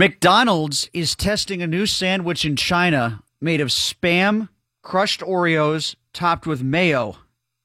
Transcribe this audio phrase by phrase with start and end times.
[0.00, 4.48] McDonald's is testing a new sandwich in China made of spam,
[4.80, 7.18] crushed Oreos, topped with mayo.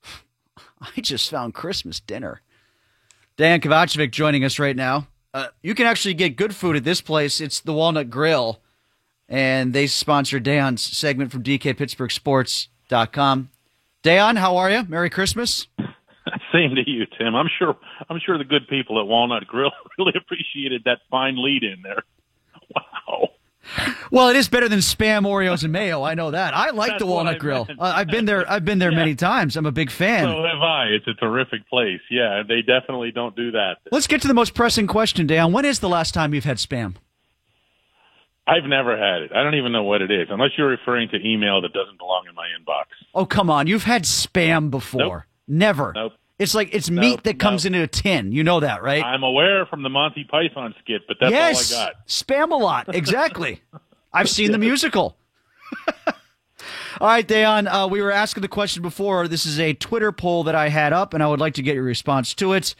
[0.82, 2.42] I just found Christmas dinner.
[3.38, 5.08] Dan Kovacevic joining us right now.
[5.34, 7.40] Uh, you can actually get good food at this place.
[7.40, 8.60] It's the Walnut Grill,
[9.30, 13.50] and they sponsor Dan's segment from DKPittsburghSports.com.
[14.04, 14.84] Dan, how are you?
[14.90, 15.68] Merry Christmas.
[16.52, 17.34] Same to you, Tim.
[17.34, 17.78] I'm sure.
[18.10, 22.04] I'm sure the good people at Walnut Grill really appreciated that fine lead in there.
[24.16, 26.02] Well, it is better than spam Oreos and mayo.
[26.02, 26.56] I know that.
[26.56, 27.68] I like That's the Walnut Grill.
[27.78, 28.50] Uh, I've been there.
[28.50, 29.00] I've been there Yeah.
[29.00, 29.58] many times.
[29.58, 30.24] I'm a big fan.
[30.24, 30.86] So have I.
[30.86, 32.00] It's a terrific place.
[32.10, 33.80] Yeah, they definitely don't do that.
[33.92, 35.52] Let's get to the most pressing question, Dan.
[35.52, 36.96] When is the last time you've had spam?
[38.48, 39.32] I've never had it.
[39.36, 42.24] I don't even know what it is, unless you're referring to email that doesn't belong
[42.30, 42.86] in my inbox.
[43.14, 43.68] Oh, come on.
[43.68, 45.00] You've had spam before.
[45.00, 45.24] Nope.
[45.50, 45.92] Never.
[45.94, 46.14] Nope.
[46.40, 47.74] It's like it's Nope, meat that comes nope.
[47.74, 48.32] in a tin.
[48.32, 49.04] You know that, right?
[49.04, 51.74] I'm aware from the Monty Python skit, but that's yes.
[51.74, 52.08] all I got.
[52.08, 52.96] Spam a lot.
[52.96, 53.62] Exactly.
[54.16, 55.18] I've seen the musical.
[57.02, 59.28] All right, Dejan, uh, we were asking the question before.
[59.28, 61.76] This is a Twitter poll that I had up, and I would like to get
[61.76, 62.74] your response to it.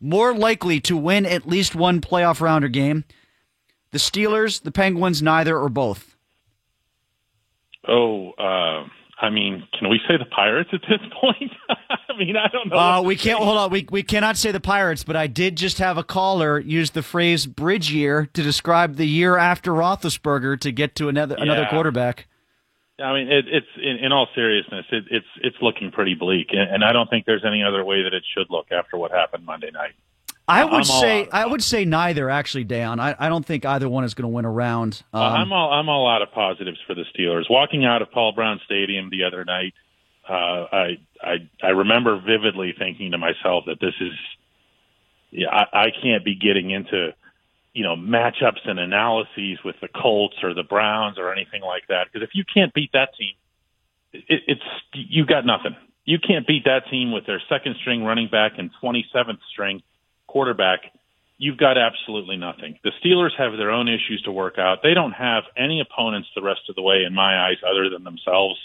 [0.00, 3.04] More likely to win at least one playoff rounder game
[3.90, 6.16] the Steelers, the Penguins, neither or both.
[7.86, 8.86] Oh, uh,
[9.20, 11.52] I mean, can we say the Pirates at this point?
[11.68, 12.78] I mean, I don't know.
[12.78, 13.70] Uh, we can't hold on.
[13.70, 17.02] We we cannot say the Pirates, but I did just have a caller use the
[17.02, 22.18] phrase "bridge year" to describe the year after Roethlisberger to get to another another quarterback.
[22.18, 22.24] Yeah.
[22.24, 22.26] quarterback.
[23.00, 26.68] I mean, it, it's in, in all seriousness, it, it's it's looking pretty bleak, and,
[26.74, 29.44] and I don't think there's any other way that it should look after what happened
[29.44, 29.94] Monday night.
[30.48, 31.28] I I'm would say.
[31.30, 32.98] I would say neither actually, Dan.
[32.98, 35.02] I, I don't think either one is going to win a round.
[35.12, 37.44] Um, Uh, I'm all I'm all out of positives for the Steelers.
[37.50, 39.74] Walking out of Paul Brown Stadium the other night,
[40.28, 44.12] uh, I I I remember vividly thinking to myself that this is,
[45.30, 47.14] yeah, I, I can't be getting into,
[47.74, 52.06] you know, matchups and analyses with the Colts or the Browns or anything like that.
[52.10, 53.34] Because if you can't beat that team,
[54.12, 54.62] it, it's
[54.94, 55.76] you've got nothing.
[56.06, 59.82] You can't beat that team with their second string running back and 27th string
[60.28, 60.92] quarterback
[61.38, 62.78] you've got absolutely nothing.
[62.82, 64.82] The Steelers have their own issues to work out.
[64.82, 68.04] They don't have any opponents the rest of the way, in my eyes, other than
[68.04, 68.58] themselves.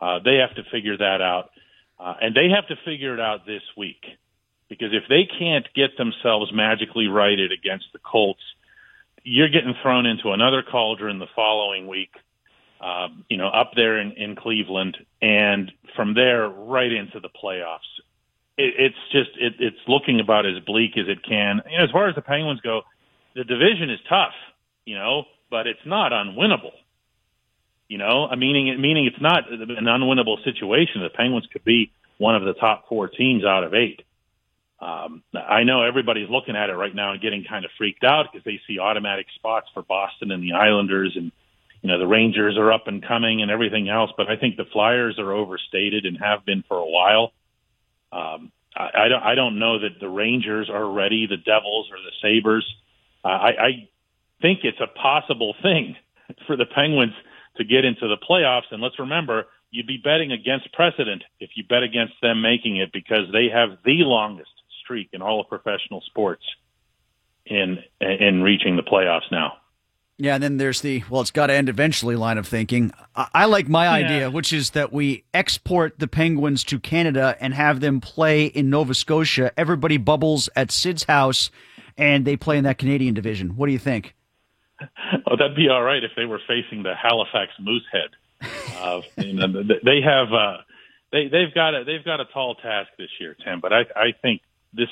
[0.00, 1.50] Uh, they have to figure that out,
[1.98, 4.04] uh, and they have to figure it out this week
[4.68, 8.42] because if they can't get themselves magically righted against the Colts,
[9.24, 12.12] you're getting thrown into another cauldron the following week.
[12.80, 17.80] Uh, you know, up there in, in Cleveland, and from there right into the playoffs
[18.58, 21.62] it, it's just it, it's looking about as bleak as it can.
[21.70, 22.82] You know, as far as the Penguins go,
[23.34, 24.34] the division is tough,
[24.84, 26.74] you know, but it's not unwinnable.
[27.88, 31.00] You know, I meaning meaning it's not an unwinnable situation.
[31.02, 34.02] The Penguins could be one of the top four teams out of eight.
[34.80, 38.26] Um, I know everybody's looking at it right now and getting kind of freaked out
[38.30, 41.32] because they see automatic spots for Boston and the Islanders, and
[41.80, 44.10] you know the Rangers are up and coming and everything else.
[44.16, 47.32] But I think the Flyers are overstated and have been for a while.
[48.12, 49.22] Um, I, I don't.
[49.22, 51.26] I don't know that the Rangers are ready.
[51.26, 52.66] The Devils or the Sabres.
[53.24, 53.88] Uh, I, I
[54.40, 55.96] think it's a possible thing
[56.46, 57.14] for the Penguins
[57.56, 58.70] to get into the playoffs.
[58.70, 62.92] And let's remember, you'd be betting against precedent if you bet against them making it
[62.92, 64.50] because they have the longest
[64.82, 66.44] streak in all of professional sports
[67.44, 69.54] in in reaching the playoffs now.
[70.20, 72.92] Yeah, and then there's the well, it's got to end eventually line of thinking.
[73.14, 77.54] I, I like my idea, which is that we export the Penguins to Canada and
[77.54, 79.52] have them play in Nova Scotia.
[79.56, 81.50] Everybody bubbles at Sid's house,
[81.96, 83.56] and they play in that Canadian division.
[83.56, 84.16] What do you think?
[85.26, 88.10] Oh, that'd be all right if they were facing the Halifax Moosehead.
[88.80, 90.58] Uh, you know, th- they have uh,
[91.12, 93.60] they they've got a they've got a tall task this year, Tim.
[93.60, 94.42] But I I think
[94.72, 94.88] this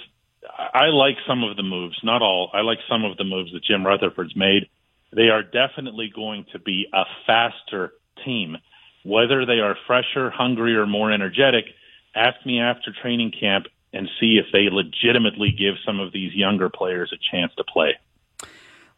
[0.48, 2.50] I I like some of the moves, not all.
[2.52, 4.68] I like some of the moves that Jim Rutherford's made.
[5.14, 7.92] They are definitely going to be a faster
[8.24, 8.56] team.
[9.04, 11.66] Whether they are fresher, hungrier, or more energetic,
[12.14, 16.68] ask me after training camp and see if they legitimately give some of these younger
[16.68, 17.94] players a chance to play.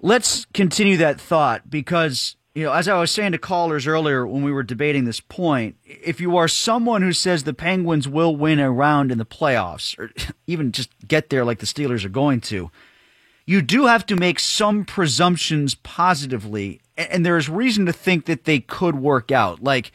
[0.00, 4.43] Let's continue that thought because, you know, as I was saying to callers earlier when
[4.43, 8.60] we were debating this point, if you are someone who says the Penguins will win
[8.60, 10.10] a round in the playoffs, or
[10.46, 12.70] even just get there like the Steelers are going to,
[13.48, 16.82] you do have to make some presumptions positively.
[16.98, 19.62] And there is reason to think that they could work out.
[19.62, 19.90] Like,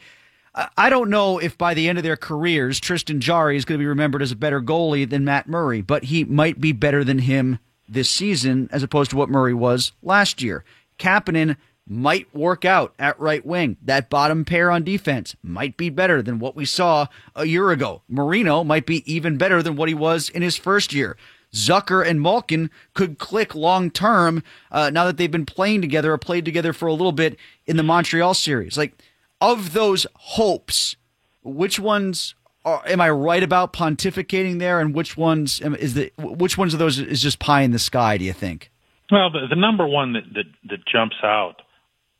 [0.76, 3.82] I- don't know if by the end of their careers, Tristan Jarry is going to
[3.82, 7.20] be remembered as a better goalie than Matt Murray, but he might be better than
[7.20, 10.64] him this season as opposed to what Murray was last year.
[10.98, 11.56] Kapanen
[11.86, 13.76] might work out at right wing.
[13.82, 17.06] That bottom pair on defense might be better than what we saw
[17.36, 18.02] a year ago.
[18.08, 21.16] Marino might be even better than what he was in his first year.
[21.54, 26.18] Zucker and Malkin could click long term uh, now that they've been playing together or
[26.18, 28.76] played together for a little bit in the Montreal series.
[28.76, 28.92] Like,
[29.40, 30.96] of those hopes,
[31.42, 32.34] which ones
[32.64, 36.78] are, am I right about pontificating there, and which ones is the which ones of
[36.78, 38.18] those is just pie in the sky?
[38.18, 38.70] Do you think?
[39.10, 41.62] Well, the, the number one that that, that jumps out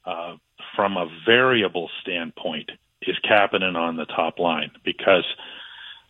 [0.05, 0.37] uh,
[0.77, 2.71] from a variable standpoint
[3.03, 5.25] is Kapanen on the top line because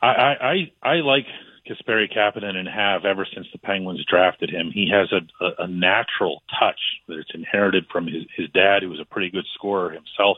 [0.03, 1.27] I I, I like
[1.69, 4.71] Kasperi Kapanen and have ever since the Penguins drafted him.
[4.73, 9.01] He has a, a, a natural touch that's inherited from his, his dad, who was
[9.01, 10.37] a pretty good scorer himself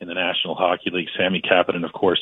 [0.00, 1.08] in the National Hockey League.
[1.16, 2.20] Sami Kapanen, of course.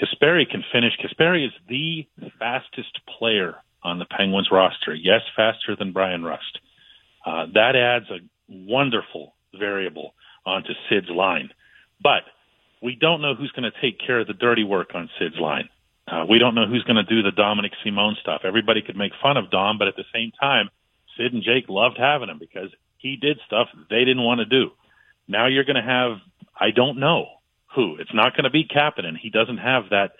[0.00, 0.92] Kasperi can finish.
[0.98, 2.06] Kasperi is the
[2.38, 4.94] fastest player on the Penguins roster.
[4.94, 6.58] Yes, faster than Bryan Rust.
[7.24, 8.18] Uh, that adds a
[8.48, 10.14] wonderful variable
[10.44, 11.50] onto Sid's line.
[12.02, 12.22] But
[12.82, 15.68] we don't know who's going to take care of the dirty work on Sid's line.
[16.08, 18.42] Uh, we don't know who's going to do the Dominik Simon stuff.
[18.44, 20.70] Everybody could make fun of Dom, but at the same time,
[21.16, 24.70] Sid and Jake loved having him because he did stuff they didn't want to do.
[25.26, 26.18] Now you're going to have,
[26.58, 27.26] I don't know
[27.74, 27.96] who.
[27.96, 29.16] It's not going to be Kapanen.
[29.20, 30.12] He doesn't have that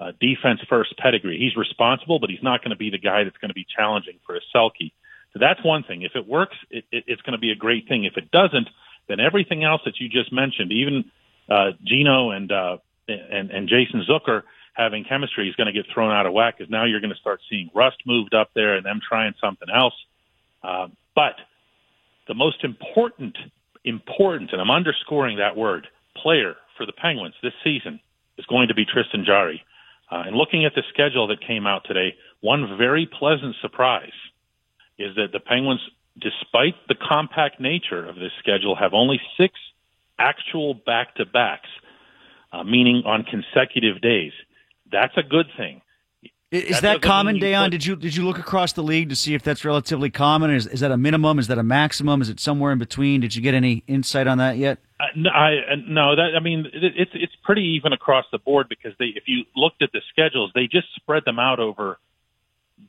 [0.00, 1.38] uh, defense first pedigree.
[1.38, 4.18] He's responsible, but he's not going to be the guy that's going to be challenging
[4.26, 4.92] for a Selke.
[5.32, 6.02] So that's one thing.
[6.02, 8.04] If it works, it, it, it's going to be a great thing.
[8.04, 8.68] If it doesn't,
[9.08, 11.04] then everything else that you just mentioned, even
[11.48, 14.42] uh, Gino and uh, and and Jason Zucker
[14.74, 17.20] having chemistry is going to get thrown out of whack because now you're going to
[17.20, 19.94] start seeing Rust moved up there and them trying something else.
[20.62, 21.36] Uh, but
[22.26, 23.36] the most important,
[23.84, 25.86] important, and I'm underscoring that word,
[26.16, 28.00] player for the Penguins this season
[28.36, 29.62] is going to be Tristan Jarry.
[30.10, 34.12] Uh, and looking at the schedule that came out today, one very pleasant surprise
[34.98, 35.80] is that the Penguins,
[36.18, 39.54] despite the compact nature of this schedule, have only six
[40.18, 41.68] actual back-to-backs,
[42.52, 44.32] uh, meaning on consecutive days.
[44.94, 45.82] That's a good thing.
[46.50, 47.70] Is that, that common, Dejan?
[47.70, 50.52] Did you did you look across the league to see if that's relatively common?
[50.52, 51.40] Is is that a minimum?
[51.40, 52.22] Is that a maximum?
[52.22, 53.20] Is it somewhere in between?
[53.20, 54.78] Did you get any insight on that yet?
[55.00, 58.38] Uh, no, I, uh, no, that I mean it, it's it's pretty even across the
[58.38, 61.98] board because they if you looked at the schedules, they just spread them out over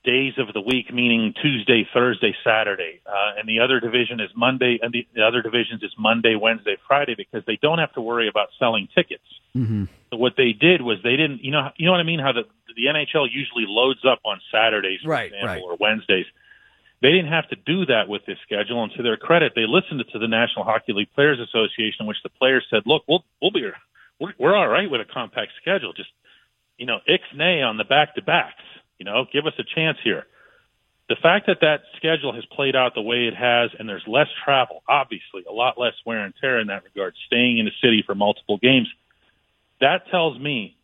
[0.03, 4.79] days of the week, meaning Tuesday, Thursday, Saturday, uh, and the other division is Monday,
[4.81, 8.27] and the, the other divisions is Monday, Wednesday, Friday, because they don't have to worry
[8.27, 9.25] about selling tickets.
[9.55, 9.85] Mm-hmm.
[10.09, 12.19] So what they did was they didn't, you know, you know what I mean?
[12.19, 12.43] How the
[12.75, 15.61] the NHL usually loads up on Saturdays, for right, example, right.
[15.63, 16.25] or Wednesdays.
[17.01, 20.03] They didn't have to do that with this schedule, and to their credit, they listened
[20.11, 23.69] to the National Hockey League Players Association, which the players said, "Look, we'll we'll be
[24.19, 25.93] we're, we're all right with a compact schedule.
[25.93, 26.09] Just
[26.77, 28.63] you know, ix nay on the back to backs."
[28.97, 30.25] You know, give us a chance here.
[31.07, 34.27] The fact that that schedule has played out the way it has, and there's less
[34.43, 38.03] travel, obviously, a lot less wear and tear in that regard, staying in the city
[38.05, 38.87] for multiple games,
[39.81, 40.75] that tells me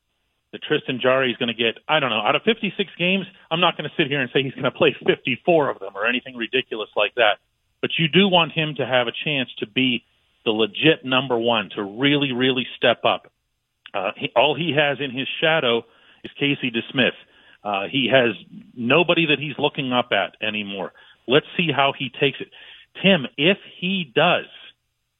[0.51, 3.61] that Tristan Jarry is going to get, I don't know, out of 56 games, I'm
[3.61, 6.05] not going to sit here and say he's going to play 54 of them or
[6.05, 7.39] anything ridiculous like that.
[7.81, 10.03] But you do want him to have a chance to be
[10.45, 13.31] the legit number one, to really, really step up.
[13.93, 15.83] Uh, he, all he has in his shadow
[16.23, 17.17] is Casey DeSmith.
[17.63, 18.35] Uh, he has
[18.75, 20.93] nobody that he's looking up at anymore.
[21.27, 22.49] Let's see how he takes it.
[23.01, 24.45] Tim, if he does,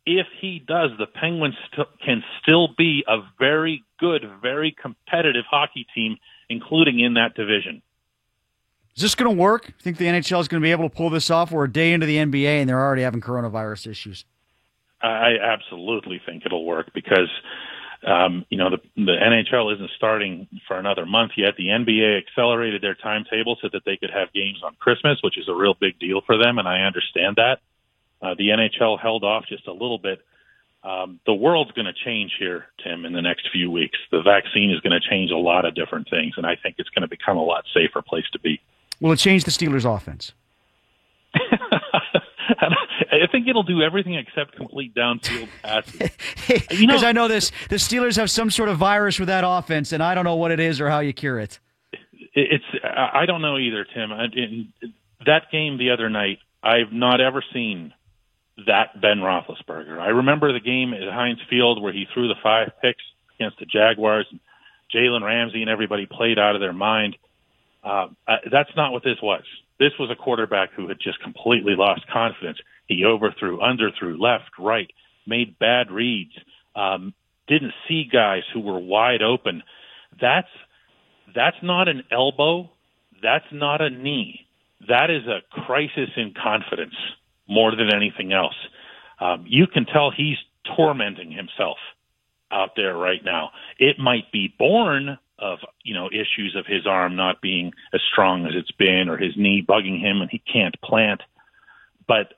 [0.05, 5.85] if he does, the Penguins st- can still be a very good, very competitive hockey
[5.93, 6.17] team,
[6.49, 7.81] including in that division.
[8.95, 9.67] Is this going to work?
[9.67, 11.51] You think the NHL is going to be able to pull this off?
[11.51, 14.25] We're a day into the NBA and they're already having coronavirus issues.
[15.01, 17.29] I absolutely think it'll work because
[18.05, 21.55] um, you know, the, the NHL isn't starting for another month yet.
[21.57, 25.47] The NBA accelerated their timetable so that they could have games on Christmas, which is
[25.47, 27.59] a real big deal for them, and I understand that.
[28.21, 30.23] Uh, the NHL held off just a little bit.
[30.83, 33.99] Um, the world's going to change here, Tim, in the next few weeks.
[34.11, 36.89] The vaccine is going to change a lot of different things, and I think it's
[36.89, 38.59] going to become a lot safer place to be.
[38.99, 40.33] Will it change the Steelers' offense?
[43.11, 46.11] I think it'll do everything except complete downfield passes.
[46.79, 47.51] you know, I know this.
[47.69, 50.51] The Steelers have some sort of virus with that offense, and I don't know what
[50.51, 51.59] it is or how you cure it.
[52.33, 54.11] It's I don't know either, Tim.
[54.11, 54.73] In
[55.25, 57.93] that game the other night, I've not ever seen
[58.67, 59.99] that Ben Roethlisberger.
[59.99, 63.03] I remember the game at Heinz Field where he threw the five picks
[63.35, 64.27] against the Jaguars.
[64.31, 64.39] and
[64.93, 67.17] Jalen Ramsey and everybody played out of their mind.
[67.83, 68.07] Uh,
[68.51, 69.43] that's not what this was.
[69.79, 72.59] This was a quarterback who had just completely lost confidence.
[72.91, 74.91] He overthrew, underthrew, left, right,
[75.25, 76.33] made bad reads,
[76.75, 77.13] um,
[77.47, 79.63] didn't see guys who were wide open.
[80.19, 80.49] That's
[81.33, 82.69] that's not an elbow.
[83.23, 84.45] That's not a knee.
[84.89, 86.95] That is a crisis in confidence
[87.47, 88.55] more than anything else.
[89.21, 90.37] Um, you can tell he's
[90.75, 91.77] tormenting himself
[92.51, 93.51] out there right now.
[93.79, 98.45] It might be born of you know issues of his arm not being as strong
[98.45, 101.21] as it's been or his knee bugging him and he can't plant.
[102.05, 102.33] But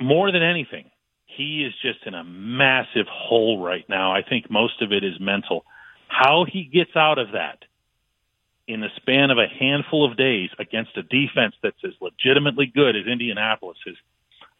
[0.00, 0.90] more than anything,
[1.26, 4.12] he is just in a massive hole right now.
[4.12, 5.64] I think most of it is mental.
[6.08, 7.64] How he gets out of that
[8.66, 12.96] in the span of a handful of days against a defense that's as legitimately good
[12.96, 13.96] as Indianapolis is,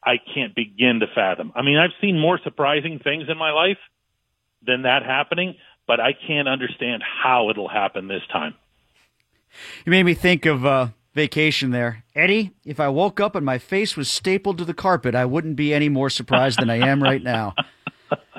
[0.03, 1.53] I can't begin to fathom.
[1.55, 3.79] I mean, I've seen more surprising things in my life
[4.67, 8.55] than that happening, but I can't understand how it'll happen this time.
[9.85, 12.05] You made me think of uh, vacation there.
[12.15, 15.57] Eddie, if I woke up and my face was stapled to the carpet, I wouldn't
[15.57, 17.55] be any more surprised than I am right now.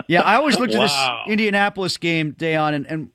[0.07, 0.81] Yeah, I always looked wow.
[0.81, 0.87] at
[1.25, 3.09] this Indianapolis game, Dejan, and, and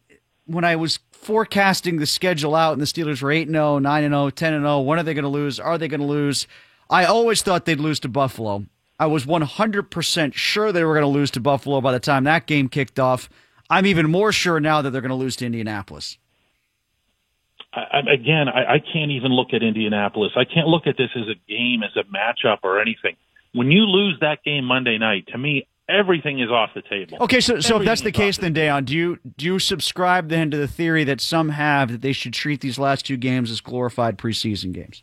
[0.47, 4.31] when I was forecasting the schedule out and the Steelers were 8 0, 9 0,
[4.31, 5.61] 10 0, when are they going to lose?
[5.61, 6.47] Are they going to lose?
[6.89, 8.65] I always thought they'd lose to Buffalo.
[8.99, 12.47] I was 100% sure they were going to lose to Buffalo by the time that
[12.47, 13.29] game kicked off.
[13.69, 16.19] I'm even more sure now that they're going to lose to Indianapolis.
[17.77, 20.33] I, again, I, I can't even look at Indianapolis.
[20.37, 23.17] I can't look at this as a game, as a matchup, or anything.
[23.53, 27.19] When you lose that game Monday night, to me, everything is off the table.
[27.21, 30.51] Okay, so so if that's the case, then Dejan, do you do you subscribe then
[30.51, 33.61] to the theory that some have that they should treat these last two games as
[33.61, 35.03] glorified preseason games?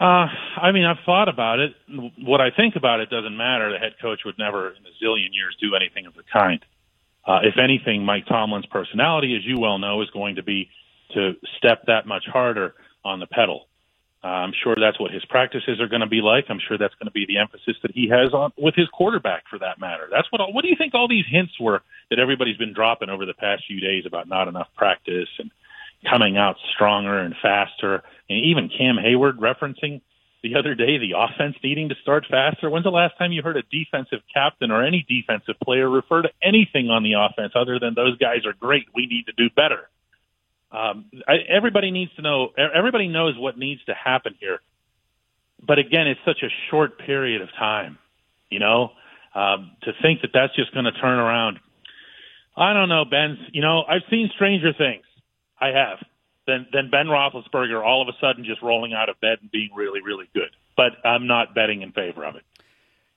[0.00, 0.28] Uh,
[0.62, 1.72] I mean, I've thought about it.
[2.18, 3.72] What I think about it doesn't matter.
[3.72, 6.64] The head coach would never, in a zillion years, do anything of the kind.
[7.26, 10.70] Uh, if anything, Mike Tomlin's personality, as you well know, is going to be
[11.14, 12.74] to step that much harder
[13.04, 13.66] on the pedal.
[14.22, 16.46] Uh, I'm sure that's what his practices are going to be like.
[16.48, 19.44] I'm sure that's going to be the emphasis that he has on with his quarterback,
[19.48, 20.08] for that matter.
[20.10, 20.40] That's what.
[20.52, 23.64] What do you think all these hints were that everybody's been dropping over the past
[23.68, 25.52] few days about not enough practice and
[26.10, 30.00] coming out stronger and faster, and even Cam Heyward referencing
[30.42, 32.70] the other day, the offense needing to start faster.
[32.70, 36.30] When's the last time you heard a defensive captain or any defensive player refer to
[36.42, 38.86] anything on the offense other than those guys are great?
[38.94, 39.88] We need to do better.
[40.70, 42.52] Um, I, everybody needs to know.
[42.56, 44.60] Everybody knows what needs to happen here.
[45.64, 47.98] But again, it's such a short period of time.
[48.50, 48.90] You know,
[49.34, 51.58] um, to think that that's just going to turn around.
[52.56, 53.38] I don't know, Ben.
[53.52, 55.04] You know, I've seen stranger things.
[55.60, 55.98] I have
[56.46, 59.70] than than Ben Roethlisberger all of a sudden just rolling out of bed and being
[59.74, 60.50] really really good.
[60.76, 62.42] But I'm not betting in favor of it.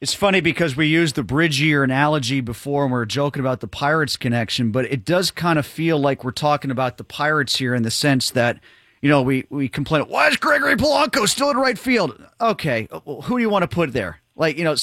[0.02, 3.60] It's funny because we used the bridge year analogy before and we are joking about
[3.60, 7.58] the Pirates connection, but it does kind of feel like we're talking about the Pirates
[7.58, 8.60] here in the sense that,
[9.04, 12.20] you know, we, we complain, why is Gregory Polanco still in right field?
[12.42, 14.20] Okay, uh, who do you want to put there?
[14.36, 14.76] Like, you know,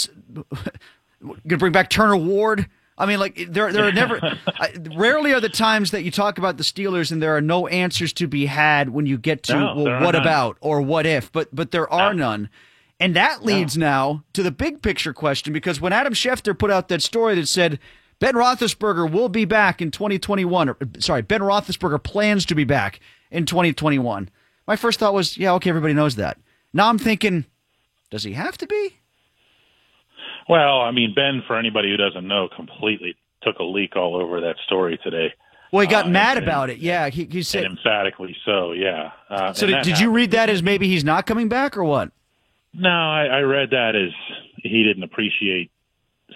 [1.49, 2.69] gonna bring back Turner Ward?
[2.97, 6.39] I mean, like there, there are never, I, rarely are the times that you talk
[6.39, 9.55] about the Steelers and there are no answers to be had when you get to
[9.55, 12.31] no, well, what about or what if, but but there are no.
[12.31, 12.51] none.
[13.01, 13.87] And that leads no.
[13.87, 17.47] now to the big picture question because when Adam Schefter put out that story that
[17.47, 17.79] said
[18.19, 23.01] Ben Roethlisberger will be back in 2021, or sorry, Ben Roethlisberger plans to be back
[23.31, 24.29] in 2021.
[24.67, 26.39] My first thought was, yeah, okay, everybody knows that.
[26.73, 27.47] Now I'm thinking,
[28.11, 28.97] does he have to be?
[30.49, 34.41] Well, I mean, Ben, for anybody who doesn't know, completely took a leak all over
[34.41, 35.33] that story today.
[35.73, 36.79] Well, he got uh, mad and, about it.
[36.79, 38.73] Yeah, he, he said emphatically so.
[38.73, 39.13] Yeah.
[39.29, 42.11] Uh, so did, did you read that as maybe he's not coming back or what?
[42.79, 44.13] No, I, I read that as
[44.63, 45.73] he didn't appreciate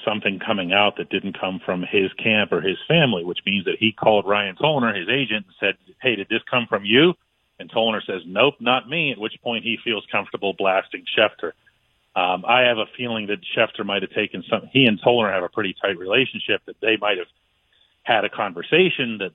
[0.04, 3.76] something coming out that didn't come from his camp or his family, which means that
[3.78, 7.14] he called Ryan Tollner, his agent, and said, "Hey, did this come from you?"
[7.60, 11.52] And Tollner says, "Nope, not me." At which point he feels comfortable blasting Schefter.
[12.16, 14.68] Um, I have a feeling that Schefter might have taken some.
[14.72, 16.62] He and Tollner have a pretty tight relationship.
[16.66, 17.28] That they might have
[18.02, 19.32] had a conversation that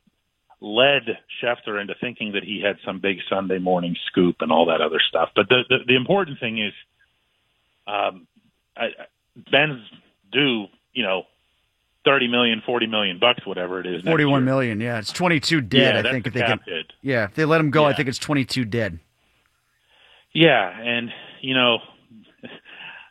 [0.59, 4.81] led Schefter into thinking that he had some big Sunday morning scoop and all that
[4.81, 5.29] other stuff.
[5.35, 6.73] But the the, the important thing is,
[7.87, 8.27] um,
[8.75, 8.89] I,
[9.51, 9.81] Ben's
[10.31, 10.65] due.
[10.93, 11.23] You know,
[12.05, 14.03] thirty million, forty million bucks, whatever it is.
[14.03, 14.81] Forty-one million.
[14.81, 15.93] Yeah, it's twenty-two dead.
[15.93, 16.59] Yeah, I think if they can.
[16.65, 16.93] Hit.
[17.01, 17.89] Yeah, if they let him go, yeah.
[17.89, 18.99] I think it's twenty-two dead.
[20.33, 21.09] Yeah, and
[21.41, 21.79] you know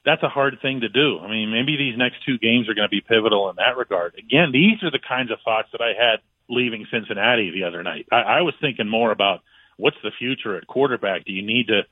[0.05, 1.19] that's a hard thing to do.
[1.19, 4.15] I mean, maybe these next two games are going to be pivotal in that regard.
[4.17, 8.07] Again, these are the kinds of thoughts that I had leaving Cincinnati the other night.
[8.13, 9.41] I, I was thinking more about
[9.77, 11.25] what's the future at quarterback.
[11.25, 11.83] Do you need to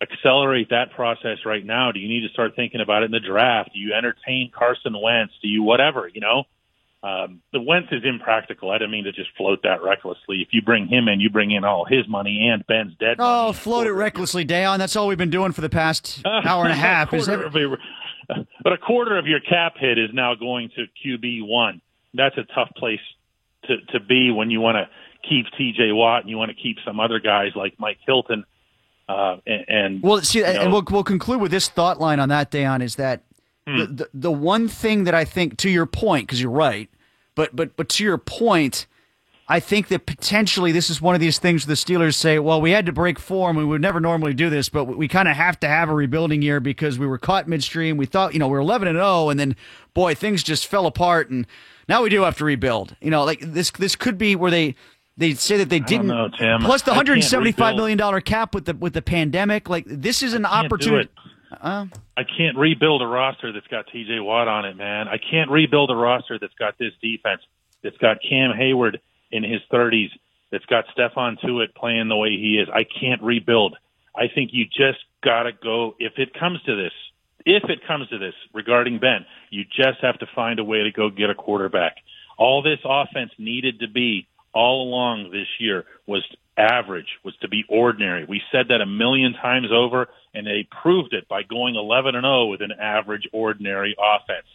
[0.00, 1.92] accelerate that process right now?
[1.92, 3.70] Do you need to start thinking about it in the draft?
[3.74, 5.34] Do you entertain Carson Wentz?
[5.42, 6.08] Do you whatever?
[6.12, 6.44] You know,
[7.02, 8.70] um, the Wentz is impractical.
[8.70, 10.42] I didn't mean to just float that recklessly.
[10.42, 13.16] If you bring him in, you bring in all his money and Ben's dead.
[13.18, 14.78] Oh, float it recklessly, Dejan.
[14.78, 17.12] That's all we've been doing for the past hour and a half.
[17.12, 17.68] a is every...
[18.62, 21.80] but a quarter of your cap hit is now going to QB one.
[22.12, 23.00] That's a tough place
[23.64, 24.88] to to be when you want to
[25.28, 25.92] keep T.J.
[25.92, 28.44] Watt and you want to keep some other guys like Mike Hilton.
[29.10, 32.28] Uh, and, and, well, see, and know, we'll we'll conclude with this thought line on
[32.28, 33.22] that, Dejan, is that
[33.66, 33.78] Hmm.
[33.78, 36.88] The, the, the one thing that I think, to your point, because you're right,
[37.34, 38.86] but but but to your point,
[39.48, 42.60] I think that potentially this is one of these things where the Steelers say, well,
[42.60, 43.56] we had to break form.
[43.56, 46.42] We would never normally do this, but we kind of have to have a rebuilding
[46.42, 47.96] year because we were caught midstream.
[47.96, 49.56] We thought, you know, we are 11 and 0, and then,
[49.94, 51.46] boy, things just fell apart, and
[51.88, 52.96] now we do have to rebuild.
[53.00, 54.74] You know, like this, this could be where they.
[55.16, 56.06] They say that they didn't.
[56.06, 59.68] Know, plus the 175 million dollar cap with the with the pandemic.
[59.68, 61.10] Like this is an opportunity.
[61.60, 61.86] Uh,
[62.16, 64.20] I can't rebuild a roster that's got T.J.
[64.20, 65.08] Watt on it, man.
[65.08, 67.42] I can't rebuild a roster that's got this defense,
[67.82, 68.98] that's got Cam Heyward
[69.32, 70.10] in his 30s,
[70.50, 72.68] that's got Stephon Tuitt playing the way he is.
[72.72, 73.76] I can't rebuild.
[74.14, 75.96] I think you just got to go.
[75.98, 76.92] If it comes to this,
[77.44, 80.92] if it comes to this regarding Ben, you just have to find a way to
[80.92, 81.96] go get a quarterback.
[82.38, 86.24] All this offense needed to be all along this year was
[86.56, 88.24] average, was to be ordinary.
[88.24, 92.24] We said that a million times over, and they proved it by going 11 and
[92.24, 94.46] 0 with an average, ordinary offense.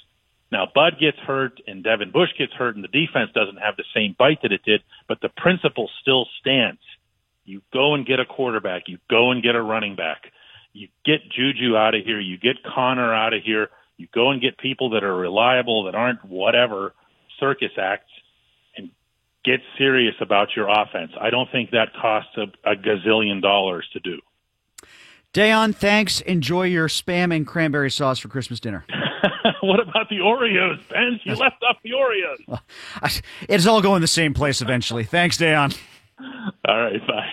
[0.51, 3.83] Now, Bud gets hurt and Devin Bush gets hurt, and the defense doesn't have the
[3.93, 6.81] same bite that it did, but the principle still stands.
[7.45, 8.83] You go and get a quarterback.
[8.87, 10.31] You go and get a running back.
[10.73, 12.19] You get Juju out of here.
[12.19, 13.69] You get Conner out of here.
[13.97, 16.93] You go and get people that are reliable, that aren't whatever
[17.39, 18.11] circus acts,
[19.45, 21.11] get serious about your offense.
[21.19, 24.19] I don't think that costs a, a gazillion dollars to do.
[25.33, 26.21] Dejan, thanks.
[26.21, 28.85] Enjoy your spam and cranberry sauce for Christmas dinner.
[29.61, 31.19] what about the Oreos, Ben?
[31.23, 33.21] You left off the Oreos.
[33.49, 35.03] It's all going the same place eventually.
[35.03, 35.77] Thanks, Dejan.
[36.67, 37.29] All right, bye.